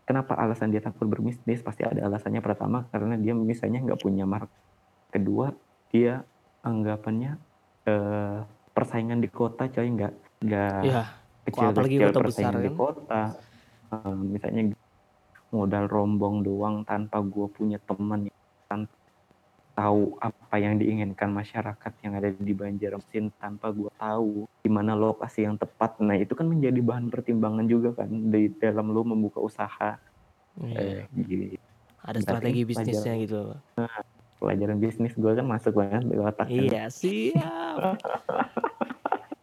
[0.03, 1.63] kenapa alasan dia takut berbisnis?
[1.63, 4.51] Pasti ada alasannya pertama karena dia misalnya nggak punya mark.
[5.09, 5.55] Kedua
[5.89, 6.21] dia
[6.61, 7.39] anggapannya
[7.87, 8.39] eh,
[8.75, 11.03] persaingan di kota coy nggak nggak ya
[11.47, 12.77] kecil apalagi kecil kota besar persaingan di kan.
[12.77, 13.23] kota.
[13.89, 14.61] Eh, misalnya
[15.49, 18.98] modal rombong doang tanpa gue punya teman yang tan-
[19.79, 25.47] tahu apa yang diinginkan masyarakat yang ada di Banjarmasin tanpa gue tahu di mana lokasi
[25.47, 25.95] yang tepat.
[26.03, 29.95] Nah itu kan menjadi bahan pertimbangan juga kan di dalam lo membuka usaha.
[30.59, 31.07] Iya.
[31.07, 31.55] eh, gitu.
[32.03, 33.41] ada berarti strategi pelajaran- bisnisnya gitu
[34.39, 36.51] pelajaran bisnis gue kan masuk banget di otak kan.
[36.51, 37.95] iya siap.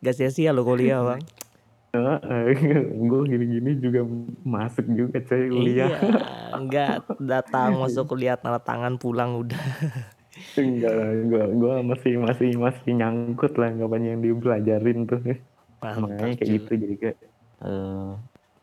[0.05, 1.22] Gak sia-sia lo kuliah bang
[2.92, 4.05] gue gini-gini juga
[4.44, 5.88] masuk juga coy kuliah.
[5.88, 6.01] Iya
[6.57, 9.61] nggak datang masuk kuliah tanda tangan pulang udah
[10.57, 10.92] Enggak,
[11.29, 15.20] gua gua masih masih masih nyangkut lah anggapan yang dipelajarin tuh.
[15.81, 17.18] Mantap, Makanya kayak gitu jadi kayak
[17.64, 18.12] eh,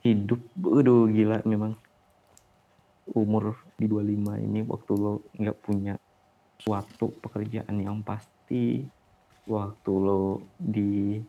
[0.05, 0.41] hidup.
[0.61, 1.73] Aduh gila memang.
[3.03, 5.99] Umur di 25 ini waktu lo nggak punya
[6.63, 8.87] suatu pekerjaan yang pasti
[9.43, 11.19] waktu lo di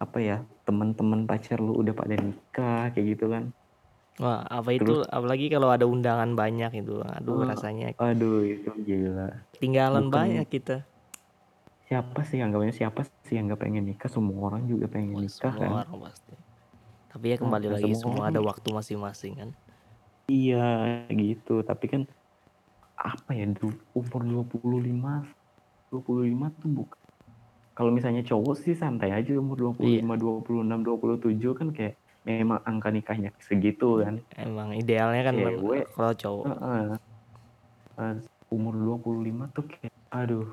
[0.00, 3.52] apa ya teman-teman pacar lo udah pada nikah kayak gitu kan
[4.20, 5.00] Wah, apa itu?
[5.08, 7.00] Apalagi kalau ada undangan banyak itu.
[7.00, 7.48] Aduh, Oh.
[7.48, 7.96] rasanya.
[7.96, 9.32] aduh itu gila.
[9.56, 10.76] Tinggalan bukan- banyak kita.
[11.90, 14.06] siapa sih anggapannya siapa sih yang nggak pengen nikah?
[14.06, 15.58] Semua orang juga pengen Wah, nikah kan?
[15.58, 16.34] semua orang pasti.
[17.10, 19.50] Tapi ya kembali Nah, lagi semua semua ada waktu masing-masing kan.
[20.30, 20.68] Iya
[21.10, 22.02] gitu, tapi kan
[22.94, 23.50] apa ya
[23.90, 25.26] umur 25
[25.90, 27.00] 25 tuh bukan
[27.72, 33.30] kalau misalnya cowok sih santai aja umur 25, 26, 27 kan kayak memang angka nikahnya
[33.40, 34.20] segitu kan.
[34.36, 35.88] Emang idealnya kan Cewek.
[35.90, 36.44] kalau cowok.
[36.46, 36.84] Heeh.
[37.96, 38.14] Eh,
[38.48, 40.48] umur 25 tuh kayak aduh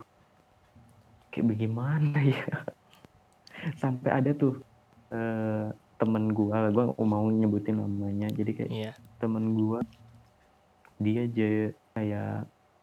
[1.29, 2.45] kayak bagaimana ya
[3.81, 4.61] sampai ada tuh
[5.09, 8.91] eh, temen gua gua mau nyebutin namanya jadi kayak Iya.
[9.17, 9.81] temen gua
[10.97, 11.47] dia aja
[11.93, 12.33] kayak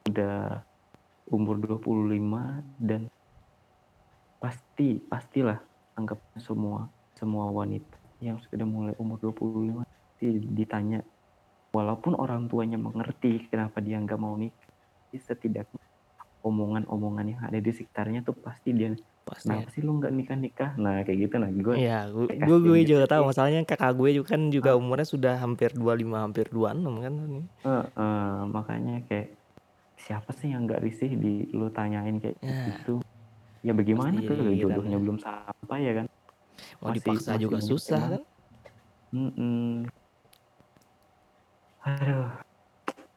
[0.07, 0.67] udah
[1.31, 2.19] umur 25
[2.81, 3.07] dan
[4.39, 5.63] pasti pastilah
[5.95, 11.01] anggap semua semua wanita yang sudah mulai umur 25 pasti ditanya
[11.71, 14.71] walaupun orang tuanya mengerti kenapa dia nggak mau nikah
[15.15, 15.79] setidaknya
[16.43, 18.93] omongan-omongan yang ada di sekitarnya tuh pasti dia
[19.25, 19.49] Pasti.
[19.49, 22.61] kenapa sih lu nggak nikah-nikah nah kayak gitu nah gue Iya, gu kayak gue gue
[22.61, 24.77] kasihan gitu juga tahu masalahnya kakak gue juga kan juga Ah.
[24.77, 27.43] umurnya sudah hampir 25, hampir 26 kan ini.
[27.65, 29.29] Heeh, makanya kayak
[29.97, 33.01] siapa sih yang nggak risih di lu tanyain kayak Ya, gitu
[33.65, 35.01] ya bagaimana tuh pikiran jodohnya ya.
[35.01, 36.07] belum sampai ya kan
[36.81, 38.23] Mau masih dipaksa masih juga susah kan?
[39.15, 39.87] Mm-mm.
[41.85, 42.27] aduh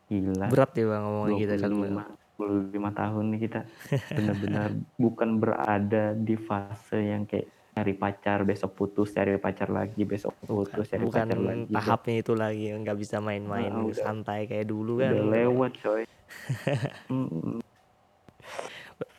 [0.08, 1.93] gila Berat ya Bang ngomongin kita kan Bang.
[2.38, 3.62] 25 25 tahun nih kita
[4.17, 10.34] benar-benar bukan berada di fase yang kayak cari pacar besok putus cari pacar lagi besok
[10.45, 15.02] putus cari bukan pacar lagi tahapnya itu lagi nggak bisa main-main udah santai kayak dulu
[15.02, 15.13] kan.
[15.13, 16.04] udah lewat coy
[17.13, 17.62] Mm-mm.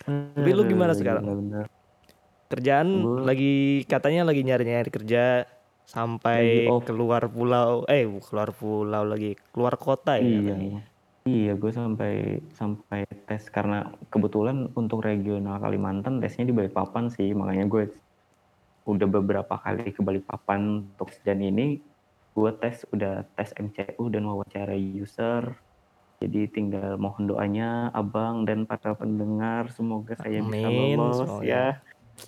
[0.09, 1.23] Tapi lu gimana sekarang?
[1.23, 1.67] gila bener
[2.49, 9.05] Kerjaan gue lagi katanya lagi nyari-nyari kerja lagi sampai off keluar pulau, eh keluar pulau
[9.05, 10.83] lagi, keluar kota ya iya katanya.
[11.29, 11.53] iya.
[11.61, 12.13] Gue sampai
[12.57, 17.85] sampai tes karena kebetulan untuk regional Kalimantan tesnya di Balikpapan sih makanya gue
[18.89, 20.61] udah beberapa kali ke Balikpapan
[20.97, 21.85] untuk dan ini.
[22.33, 25.57] Gue tes udah tes MCU dan wawancara user.
[26.19, 31.47] Jadi tinggal mohon doanya abang dan para pendengar semoga saya bisa Amin, lolos semoga.
[31.47, 31.65] ya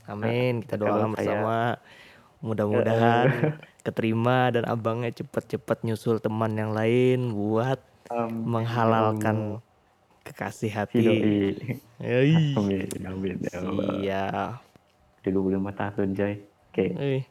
[0.06, 1.78] Amin, kita doakan bersama.
[2.40, 3.26] Mudah-mudahan
[3.86, 8.44] keterima dan abangnya cepet-cepet nyusul teman yang lain buat amin.
[8.44, 9.36] menghalalkan
[10.22, 11.00] kekasih si hati.
[12.00, 13.36] amin amin
[14.00, 14.60] ya siap.
[15.20, 16.34] udah 25 tahun Jay
[16.70, 17.22] kayak Eh,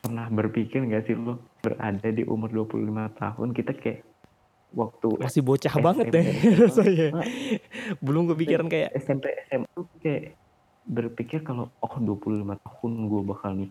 [0.00, 2.80] pernah berpikir gak sih lo berada di umur 25
[3.16, 3.48] tahun?
[3.52, 4.00] Kita kayak
[4.70, 7.08] waktu masih bocah banget SMP SMA rasanya.
[7.12, 7.26] ah,
[7.98, 10.36] Belum kepikiran kayak SMP SMA tuh kayak
[10.86, 13.70] berpikir kalau oh 25 tahun gue bakal nih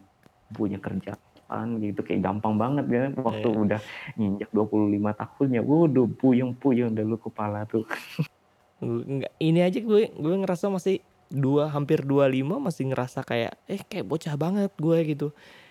[0.53, 3.81] punya kerjaan gitu kayak gampang banget kan waktu eh, udah
[4.17, 7.85] nginjak 25 tahunnya waduh puyeng-puyeng dah lu kepala tuh
[8.79, 14.05] nggak ini aja gue gue ngerasa masih dua hampir 25 masih ngerasa kayak eh kayak
[14.09, 15.27] bocah banget gue gitu.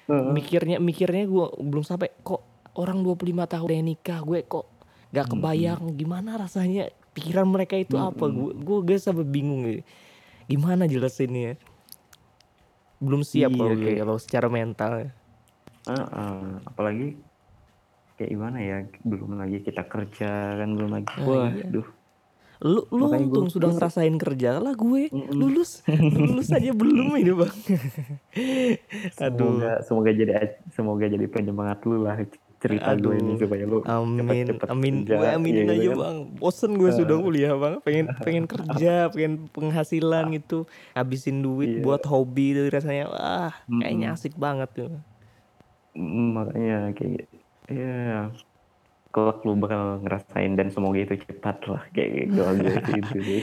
[0.06, 0.30] Heeh.
[0.32, 4.66] Mikirnya mikirnya gue belum sampai kok orang 25 tahun udah nikah gue kok
[5.10, 5.40] nggak Mm-mm.
[5.40, 9.82] kebayang gimana rasanya pikiran mereka itu apa gue gue gue sampai bingung gitu.
[10.48, 11.60] Gimana jelasinnya?
[12.98, 14.92] Belum siap iya kalau gue kayak kalau secara mental.
[15.86, 17.08] Heeh, apalagi
[18.18, 21.06] kayak gimana ya belum lagi kita kerja kan belum lagi.
[21.14, 21.66] Nah wah iya.
[21.70, 21.88] duh.
[22.58, 25.02] Lu lu makanya gue untung sudah gue se- ngerasain kerja lah gue.
[25.14, 25.30] Mm-mm.
[25.30, 27.56] lulus lulus aja belum ini bang.
[29.30, 29.62] Aduh.
[29.62, 30.32] semoga semoga jadi
[30.74, 32.18] semoga jadi penyemangat lu lah
[32.58, 35.14] cerita gue ini supaya lu amin cepet-cepet amin kerja.
[35.14, 36.16] gue ya aminin gitu aja kan bang.
[36.36, 37.74] Bosen gue sudah kuliah bang.
[37.86, 40.66] Pengen pengen kerja pengen penghasilan gitu.
[40.92, 41.82] Habisin duit iya.
[41.82, 43.06] buat hobi itu rasanya.
[43.08, 44.18] Wah kayaknya Mm-mm.
[44.18, 44.90] asik banget tuh.
[45.94, 47.26] Mm, makanya kayak
[47.68, 48.30] ya
[49.08, 53.40] kelak lu bakal ngerasain dan semoga itu cepat lah kayak doa gue sih itu sih.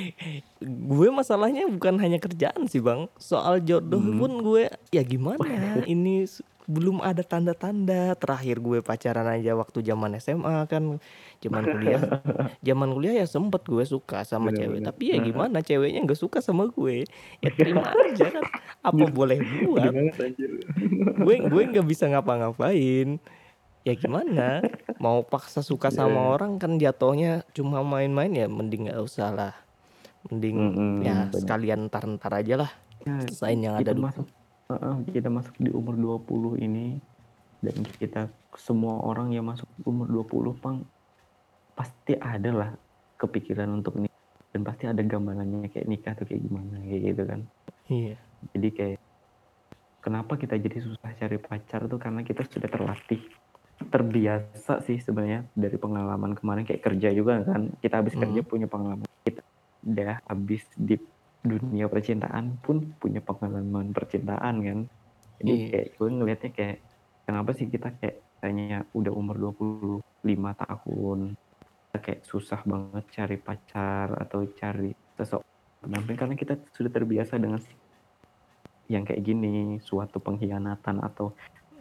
[0.64, 3.10] Gue masalahnya bukan hanya kerjaan sih bang.
[3.18, 4.16] Soal jodoh Mm.
[4.16, 5.42] pun gue ya gimana?
[5.84, 6.24] Ini
[6.64, 8.16] belum ada tanda-tanda.
[8.16, 10.98] Terakhir gue pacaran aja waktu zaman SMA kan.
[11.40, 12.02] Zaman kuliah
[12.64, 14.80] zaman kuliah ya sempet gue suka sama cewek.
[14.80, 15.24] bener-bener tapi ya nah.
[15.24, 17.04] gimana ceweknya nggak suka sama gue.
[17.44, 18.32] Ya terima aja.
[18.32, 18.44] Kan
[18.84, 19.92] apa boleh buat?
[21.24, 23.20] gue gue nggak bisa ngapa-ngapain.
[23.84, 24.64] Ya gimana?
[24.96, 29.54] Mau paksa suka sama ya orang kan jatuhnya cuma main-main ya mending nggak usah lah.
[30.32, 31.36] Mending Mm-mm, ya bener.
[31.36, 32.72] sekalian ntar-ntar aja lah.
[33.04, 34.08] Ya, selesain yang ada dulu
[35.10, 36.98] kita masuk di umur 20 ini.
[37.64, 38.28] Dan kita
[38.60, 40.84] semua orang yang masuk umur 20 pang
[41.72, 42.70] pasti ada lah
[43.16, 44.20] kepikiran untuk nikah
[44.52, 47.40] dan pasti ada gambarannya kayak nikah tuh kayak gimana kayak gitu kan.
[47.88, 48.16] Iya.
[48.52, 49.00] Jadi kayak
[50.04, 53.24] kenapa kita jadi susah cari pacar tuh karena kita sudah terlatih
[53.88, 57.72] terbiasa sih sebenarnya dari pengalaman kemarin kayak kerja juga kan.
[57.80, 58.50] Kita habis kerja Hmm.
[58.52, 59.40] punya pengalaman kita
[59.88, 61.00] udah habis di
[61.44, 64.78] dunia percintaan pun punya pengalaman percintaan kan?
[65.38, 65.68] Jadi iya.
[65.70, 66.76] kayak gue ngelihatnya kayak
[67.28, 70.00] kenapa sih kita kayak kayaknya udah umur 25
[70.64, 71.20] tahun
[71.94, 75.46] kita kayak susah banget cari pacar atau cari seseorang
[75.78, 77.62] pendamping karena kita sudah terbiasa dengan
[78.90, 81.32] yang kayak gini suatu pengkhianatan atau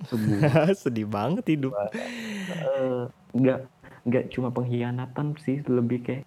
[0.05, 1.73] sebuah sedih banget hidup.
[1.73, 3.59] Eh, nggak
[4.03, 6.23] nggak cuma pengkhianatan sih lebih kayak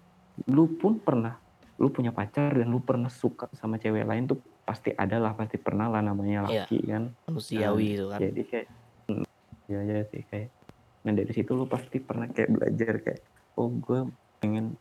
[0.51, 1.39] lu pun pernah
[1.77, 5.61] lu punya pacar dan lu pernah suka sama cewek lain tuh pasti ada lah pasti
[5.61, 7.03] pernah lah namanya Iya, laki kan?
[7.07, 8.19] Nah manusiawi itu kan.
[8.19, 8.67] jadi kayak
[9.67, 10.49] ya ya sih kayak
[11.03, 13.21] nah dari situ lu pasti pernah kayak belajar kayak
[13.55, 13.99] oh gue
[14.39, 14.75] pengen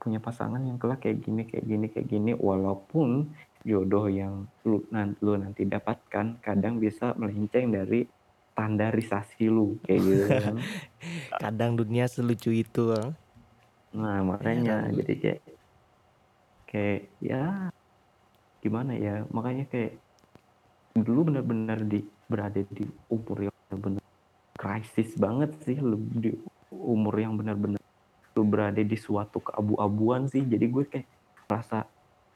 [0.00, 5.20] punya pasangan yang kelak kayak gini kayak gini kayak gini walaupun jodoh yang lu, nan-
[5.20, 8.08] lu nanti dapatkan kadang bisa melenceng dari
[8.50, 10.54] standarisasi lu kayak gitu kan?
[11.36, 12.96] Kadang dunia selucu itu
[13.90, 15.40] nah makanya gue jadi kayak
[16.70, 17.68] kayak ya
[18.62, 19.98] gimana ya makanya kayak
[20.94, 24.04] dulu benar-benar di berada di umur yang benar-benar
[24.54, 25.78] krisis banget sih
[26.14, 26.30] di
[26.70, 27.80] umur yang benar-benar
[28.38, 30.40] lu berada di suatu keabu-abuan sih.
[30.46, 31.08] Jadi gue kayak
[31.50, 31.84] rasa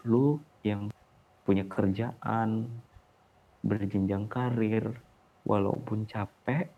[0.05, 0.91] lu yang
[1.47, 2.67] punya kerjaan
[3.65, 5.01] berjenjang karir
[5.47, 6.69] walaupun capek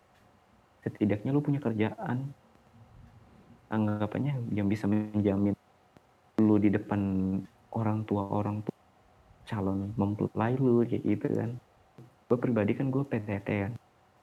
[0.85, 2.31] setidaknya lu punya kerjaan.
[3.66, 5.59] Anggapannya yang bisa menjamin
[6.37, 7.01] lu di depan
[7.72, 8.77] orang tua orang tua
[9.49, 11.51] calon mempelai lu kayak gitu kan
[12.27, 13.72] gue pribadi kan gue PTT kan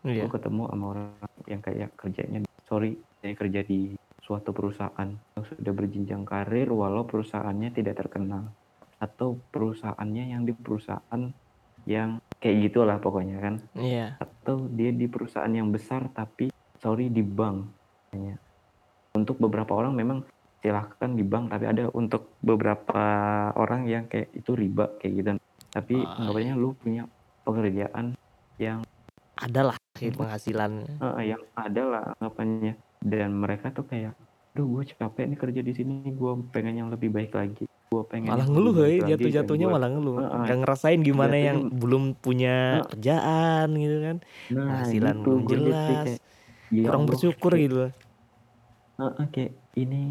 [0.04, 0.28] Iya.
[0.28, 1.08] gue ketemu sama orang
[1.48, 7.72] yang kayak kerjanya sorry saya kerja di suatu perusahaan yang sudah berjenjang karir walau perusahaannya
[7.72, 8.52] tidak terkenal
[9.00, 11.32] atau perusahaannya yang di perusahaan
[11.88, 14.20] yang kayak gitulah pokoknya kan Iya.
[14.20, 17.72] atau dia di perusahaan yang besar tapi sorry di bank
[18.12, 18.36] Kayaknya.
[19.16, 20.20] untuk beberapa orang memang
[20.64, 23.04] silahkan di bank tapi ada untuk beberapa
[23.54, 25.30] orang yang kayak itu riba kayak gitu
[25.70, 27.04] tapi Ah, anggapannya lu punya
[27.44, 28.16] pekerjaan
[28.56, 28.80] yang
[29.36, 30.72] Ada lah penghasilan.
[31.20, 34.16] eh, yang ada lah anggapannya dan mereka tuh kayak
[34.54, 38.30] duh gue capek nih kerja di sini gue pengen yang lebih baik lagi gue pengen
[38.30, 40.16] Malah yang ngeluh ya dan jatuh-jatuhnya gua- malah ngeluh.
[40.18, 40.40] Heeh.
[40.40, 42.86] Nggak ngerasain gimana yang Jatuhnya- belum punya Heeh.
[42.88, 44.18] kerjaan gitu kan.
[44.18, 45.90] nah Penghasilan gitu, belum jelas.
[46.00, 46.20] kayak,
[46.72, 47.76] ya Kurang Allah, bersyukur kayak- gitu.
[48.96, 50.02] Heeh, kayak ini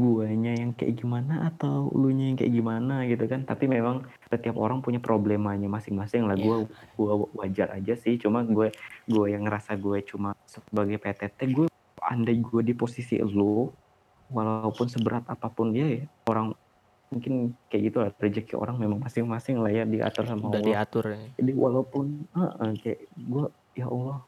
[0.00, 3.44] guanya yang kayak gimana atau lunya yang kayak gimana gitu kan.
[3.44, 6.40] Tapi memang setiap orang punya problemanya masing-masing lah.
[6.40, 6.64] Gue
[6.96, 8.16] gua wajar aja sih.
[8.16, 8.72] Cuma gue
[9.04, 11.66] gue yang ngerasa gue cuma sebagai PTT gue
[12.00, 13.76] andai gue di posisi lo
[14.32, 16.56] walaupun seberat apa pun dia ya orang
[17.12, 18.10] mungkin kayak gitu lah.
[18.16, 20.68] Rezeki orang memang masing-masing lah ya diatur sama Udah Allah.
[20.80, 21.04] diatur.
[21.12, 21.18] ya.
[21.36, 23.44] jadi walaupun heeh, kayak gue
[23.76, 24.24] ya Allah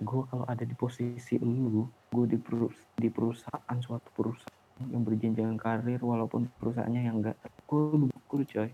[0.00, 5.60] gue kalau ada di posisi lu gue di, perus- di perusahaan suatu perusahaan yang berjenjang
[5.60, 7.36] karir walaupun perusahaannya yang enggak
[7.68, 8.70] gue bersyukur coy.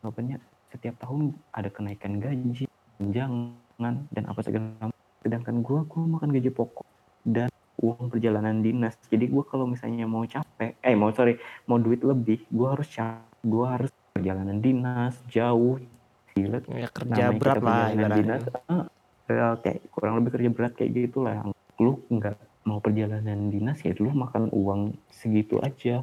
[0.00, 0.36] Makanya
[0.72, 2.64] setiap tahun ada kenaikan gaji
[2.96, 4.88] tunjangan dan apa segala
[5.20, 6.86] sedangkan gue gue makan gaji pokok
[7.28, 8.96] dan uang perjalanan dinas.
[9.12, 11.36] Jadi gue kalau misalnya mau capek eh mau sorry
[11.68, 13.28] mau duit lebih gue harus capek.
[13.44, 15.76] Gue harus perjalanan dinas jauh.
[16.32, 16.58] Gila.
[16.72, 18.16] Ya kerja namanya berat lah ibaratnya.
[18.18, 18.84] dinas, eh,
[19.30, 21.46] ya, kayak kurang lebih kerja berat kayak gitu lah
[21.78, 26.02] lu nggak mau perjalanan dinas ya lu makan uang segitu aja.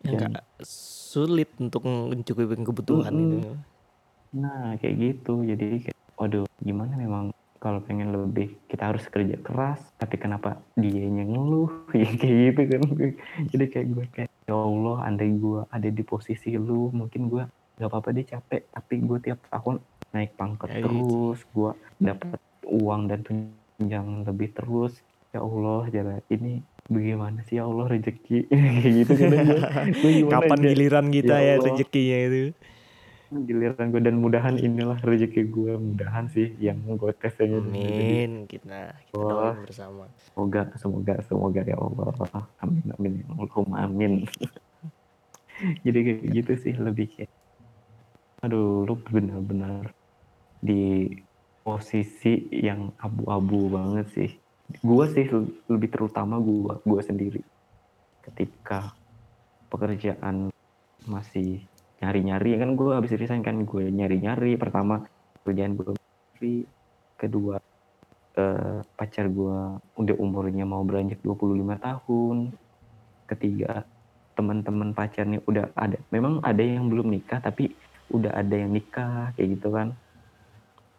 [0.00, 3.44] Dan- nggak sulit untuk mencukupi kebutuhan Mm-mm.
[3.44, 3.52] itu.
[4.32, 5.44] nah kayak gitu.
[5.44, 7.24] Jadi kayak waduh gimana memang
[7.60, 11.68] kalau pengen lebih kita harus kerja keras tapi kenapa dianya ngeluh?
[12.00, 12.80] Ya kayak gitu kan.
[13.52, 17.44] Jadi kayak gue kayak ya Allah andai gue ada di posisi lu mungkin gue
[17.76, 18.62] nggak apa-apa deh capek.
[18.72, 19.84] Tapi gue tiap tahun
[20.16, 24.96] naik pangkat Ya, terus gue dapat uang dan tunjangan lebih terus
[25.30, 26.20] ya Allah jalan.
[26.26, 26.52] Ini
[26.86, 28.38] bagaimana sih ya Allah rezeki?
[28.50, 29.30] Kayak gitu kan
[30.28, 30.66] Kapan aja?
[30.66, 31.66] giliran kita Ya ya, Allah.
[31.68, 32.42] rezekinya itu?
[33.30, 37.30] giliran gue dan mudahan inilah rezeki gue mudahan sih yang gue tes.
[37.32, 38.42] Jadi, Amin.
[38.44, 40.10] Kita kita doain bersama.
[40.26, 42.10] semoga semoga semoga ya Allah.
[42.58, 43.12] Amin amin.
[43.22, 44.26] Ya Allahumma amin.
[45.86, 47.30] Jadi kayak gitu sih lebih kayak
[48.40, 49.94] aduh lu benar-benar
[50.58, 51.06] di
[51.60, 54.30] posisi yang abu-abu banget sih
[54.78, 55.26] gua sih
[55.66, 57.42] lebih terutama gua gua sendiri.
[58.22, 58.94] Ketika
[59.70, 60.54] pekerjaan
[61.06, 61.62] masih
[62.00, 64.54] nyari-nyari kan gua habis resign kan gue nyari-nyari.
[64.56, 65.04] Pertama
[65.42, 65.96] kerjaan belum
[66.38, 66.64] free
[67.18, 67.60] kedua
[68.38, 72.36] eh, pacar gua udah umurnya mau beranjak 25 tahun.
[73.28, 73.84] Ketiga
[74.34, 77.76] teman-teman pacarnya udah ada memang ada yang belum nikah tapi
[78.10, 79.94] udah ada yang nikah kayak gitu kan.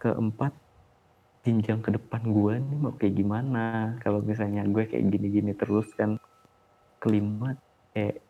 [0.01, 0.53] Keempat
[1.41, 3.63] jenjang ke depan gue nih mau kayak gimana
[3.99, 6.21] kalau misalnya gue kayak gini-gini terus kan
[6.97, 7.57] kelima
[7.91, 8.21] kayak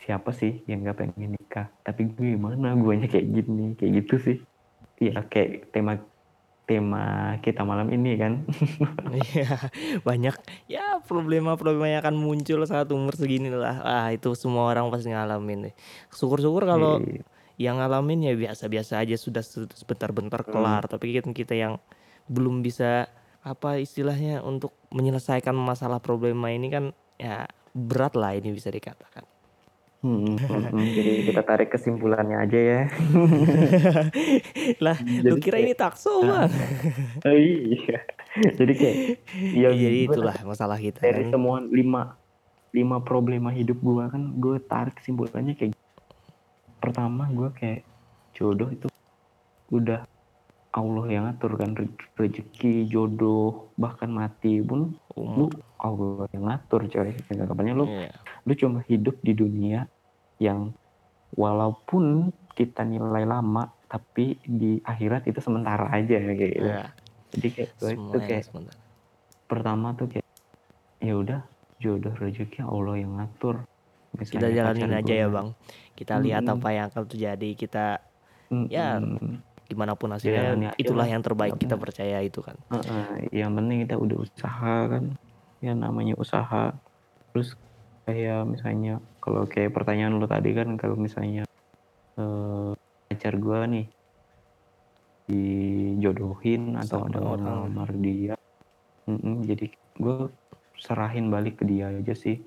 [0.00, 4.36] siapa sih yang nggak pengen nikah tapi gue gimana guanya kayak gini kayak gitu sih
[4.98, 6.00] ya kayak tema
[6.64, 7.04] tema
[7.44, 8.48] kita malam ini kan
[9.12, 9.60] Iya
[10.00, 10.34] banyak
[10.66, 13.82] ya problema-problema yang akan muncul saat umur segini lah.
[13.82, 15.74] Ah itu semua orang pasti ngalamin.
[16.08, 17.20] Syukur-syukur kalau Iya.
[17.60, 20.52] yang ngalamin ya biasa-biasa aja sudah se- sebentar-bentar Hmm.
[20.54, 20.82] kelar.
[20.86, 21.76] Tapi kita kita yang
[22.32, 23.04] belum bisa
[23.38, 29.28] apa istilahnya untuk menyelesaikan masalah problema ini kan ya berat lah ini bisa dikatakan.
[30.00, 30.86] Hmm, hmm, hmm.
[30.90, 32.80] jadi kita tarik kesimpulannya aja ya
[34.84, 36.26] lah lu Jadi kira kayak- ini takso Ah.
[36.42, 36.50] bang?
[37.26, 37.98] Oh, iya
[38.50, 38.96] jadi kayak
[39.52, 40.98] ya Jadi gue itulah masalah kita.
[40.98, 41.30] dari kan.
[41.30, 42.18] semua lima
[42.72, 45.78] lima problema hidup gue kan gue tarik kesimpulannya kayak
[46.78, 47.86] pertama gue kayak
[48.32, 48.90] jodoh itu
[49.68, 50.02] udah
[50.72, 55.36] Allah yang ngatur kan Re- rezeki jodoh bahkan mati pun Umur.
[55.36, 58.08] lu Allah yang ngatur coy anggapannya lu Iya.
[58.42, 59.84] lu cuma hidup di dunia
[60.38, 60.72] yang
[61.32, 66.64] walaupun kita nilai lama tapi di akhirat itu sementara aja kayak gitu.
[66.66, 66.88] Ya,
[67.32, 68.76] Jadi kayak gue itu semuanya kayak sebentar.
[69.44, 70.26] pertama tuh kayak
[70.98, 71.40] ya udah
[71.76, 73.64] jodoh rezeki Allah yang ngatur.
[74.12, 75.48] Kita Misalnya jalanin pacar aja gua- ya, Bang.
[75.92, 76.54] Kita lihat Mm-mm.
[76.54, 77.48] apa yang akan terjadi.
[77.52, 77.84] Kita
[78.68, 79.40] ya, Mm-mm.
[79.72, 81.12] Gimana pun Jalani hasilnya aja itulah lah.
[81.16, 82.56] yang terbaik kita percaya itu kan.
[82.68, 85.04] Heeh, yang penting kita udah usaha kan.
[85.64, 86.76] Ya namanya usaha.
[87.32, 87.56] Terus
[88.04, 91.48] kayak misalnya kalau kayak pertanyaan lu tadi kan kalau misalnya
[92.20, 92.70] eh,
[93.08, 93.88] pacar gua nih
[95.24, 97.40] dijodohin atau Sama ada orang.
[97.40, 98.34] ngelamar dia
[99.02, 99.66] Mm-mm, jadi
[99.98, 100.30] gue
[100.78, 102.38] serahin balik ke dia aja sih.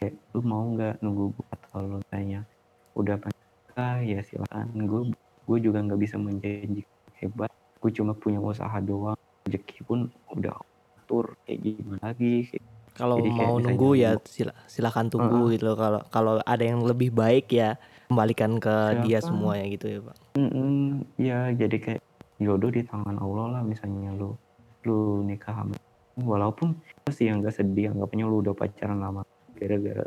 [0.00, 2.48] Kayak lu mau nggak nunggu gue atau lu tanya
[2.96, 4.72] udah nikah ya silakan.
[4.88, 5.12] Gue
[5.46, 7.50] gue juga nggak bisa menjanjikan hebat.
[7.82, 9.18] Gue cuma punya usaha doang.
[9.46, 10.54] Rezeki pun udah
[11.02, 11.34] atur.
[11.46, 12.34] Kayak gimana lagi?
[12.46, 15.76] Kayak Kalau mau nunggu ya sila, silakan tunggu gitu loh.
[15.80, 17.80] Kalau kalau ada yang lebih baik ya
[18.12, 19.28] kembalikan ke dia Silakan.
[19.32, 20.18] semuanya gitu ya, Bang.
[20.36, 20.76] Mm-mm,
[21.16, 22.02] ya jadi kayak
[22.36, 24.34] jodoh di tangan Allah lah misalnya lu
[24.82, 25.78] lu nikah sama
[26.18, 26.74] walaupun
[27.08, 29.22] sih yang gak sedih anggapnya lu udah pacaran lama
[29.56, 30.06] gara-gara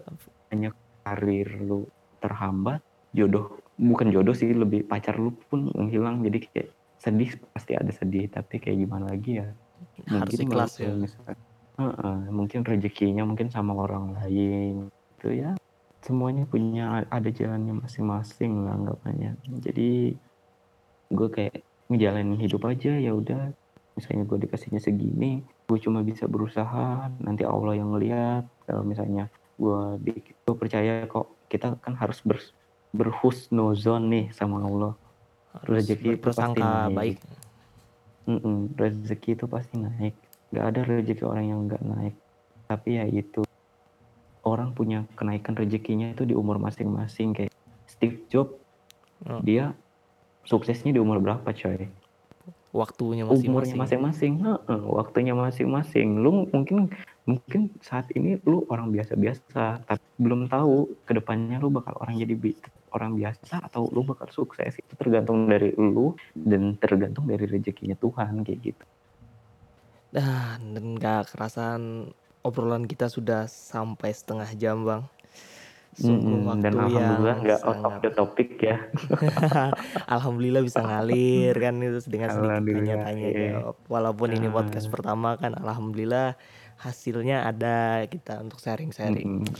[0.52, 0.70] hanya
[1.08, 1.88] karir lu
[2.20, 2.84] terhambat
[3.16, 8.28] jodoh bukan jodoh sih lebih pacar lu pun menghilang jadi kayak sedih pasti ada sedih.
[8.32, 9.48] Tapi kayak gimana lagi ya?
[10.10, 10.92] Harus mungkin ikhlas ya.
[10.92, 11.38] misalkan
[11.76, 14.88] Heeh, mungkin rezekinya mungkin sama orang lain.
[15.20, 15.60] Itu ya
[16.00, 19.36] semuanya punya ada jalannya masing-masing lah anggapannya.
[19.60, 20.16] Jadi
[21.12, 21.60] gue kayak
[21.92, 23.52] ngejalanin hidup aja ya udah.
[23.96, 27.12] Misalnya gue dikasihnya segini gue cuma bisa berusaha.
[27.20, 28.48] Nanti Allah yang ngeliat.
[28.64, 29.28] Kalau misalnya
[29.60, 32.40] gue gue percaya kok kita kan harus ber,
[32.96, 34.94] berhusnuzon nih sama Allah
[35.64, 36.96] rezeki itu pasti naik.
[36.96, 37.18] baik.
[38.76, 40.16] Rezeki itu pasti naik
[40.50, 42.16] nggak ada rezeki orang yang nggak naik
[42.66, 43.44] tapi ya itu
[44.42, 47.54] orang punya kenaikan rezekinya itu di umur masing-masing kayak
[47.86, 48.56] Steve Jobs
[49.26, 49.40] Oh.
[49.42, 49.72] dia
[50.44, 51.88] suksesnya di umur berapa coy
[52.76, 53.80] Waktunya umurnya masing-masing.
[53.80, 56.92] masing-masing Heeh, waktunya masing-masing lu mungkin
[57.24, 62.36] mungkin saat ini lu orang biasa-biasa tapi belum tahu ke depannya lu bakal orang jadi
[62.96, 68.42] orang biasa atau lu bakal sukses itu tergantung dari lu dan tergantung dari rezekinya Tuhan
[68.42, 68.86] kayak gitu
[70.16, 72.08] Dan, dan gak kerasan
[72.40, 75.04] obrolan kita sudah sampai setengah jam, Bang.
[75.96, 78.84] Sungguh Mm-mm, waktu dan alhamdulillah nggak out of the topic ya
[80.16, 83.52] Alhamdulillah bisa ngalir kan itu dengan sedikit tanya-tanya iya.
[83.56, 83.76] jawab.
[83.88, 84.54] Walaupun ini Ah.
[84.60, 86.36] podcast pertama kan alhamdulillah
[86.84, 89.48] hasilnya ada kita untuk sharing-sharing.
[89.48, 89.56] Mm-mm.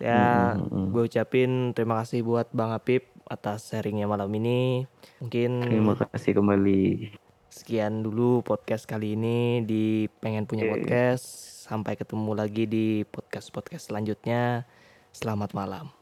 [0.00, 0.96] Ya, Mm-mm.
[0.96, 4.88] gue ucapin terima kasih buat Bang Apip atas sharingnya malam ini.
[5.20, 7.14] Mungkin terima kasih kembali
[7.52, 11.22] sekian dulu podcast kali ini di pengen punya podcast.
[11.68, 14.66] Sampai ketemu lagi di podcast-podcast selanjutnya.
[15.12, 15.99] Selamat malam.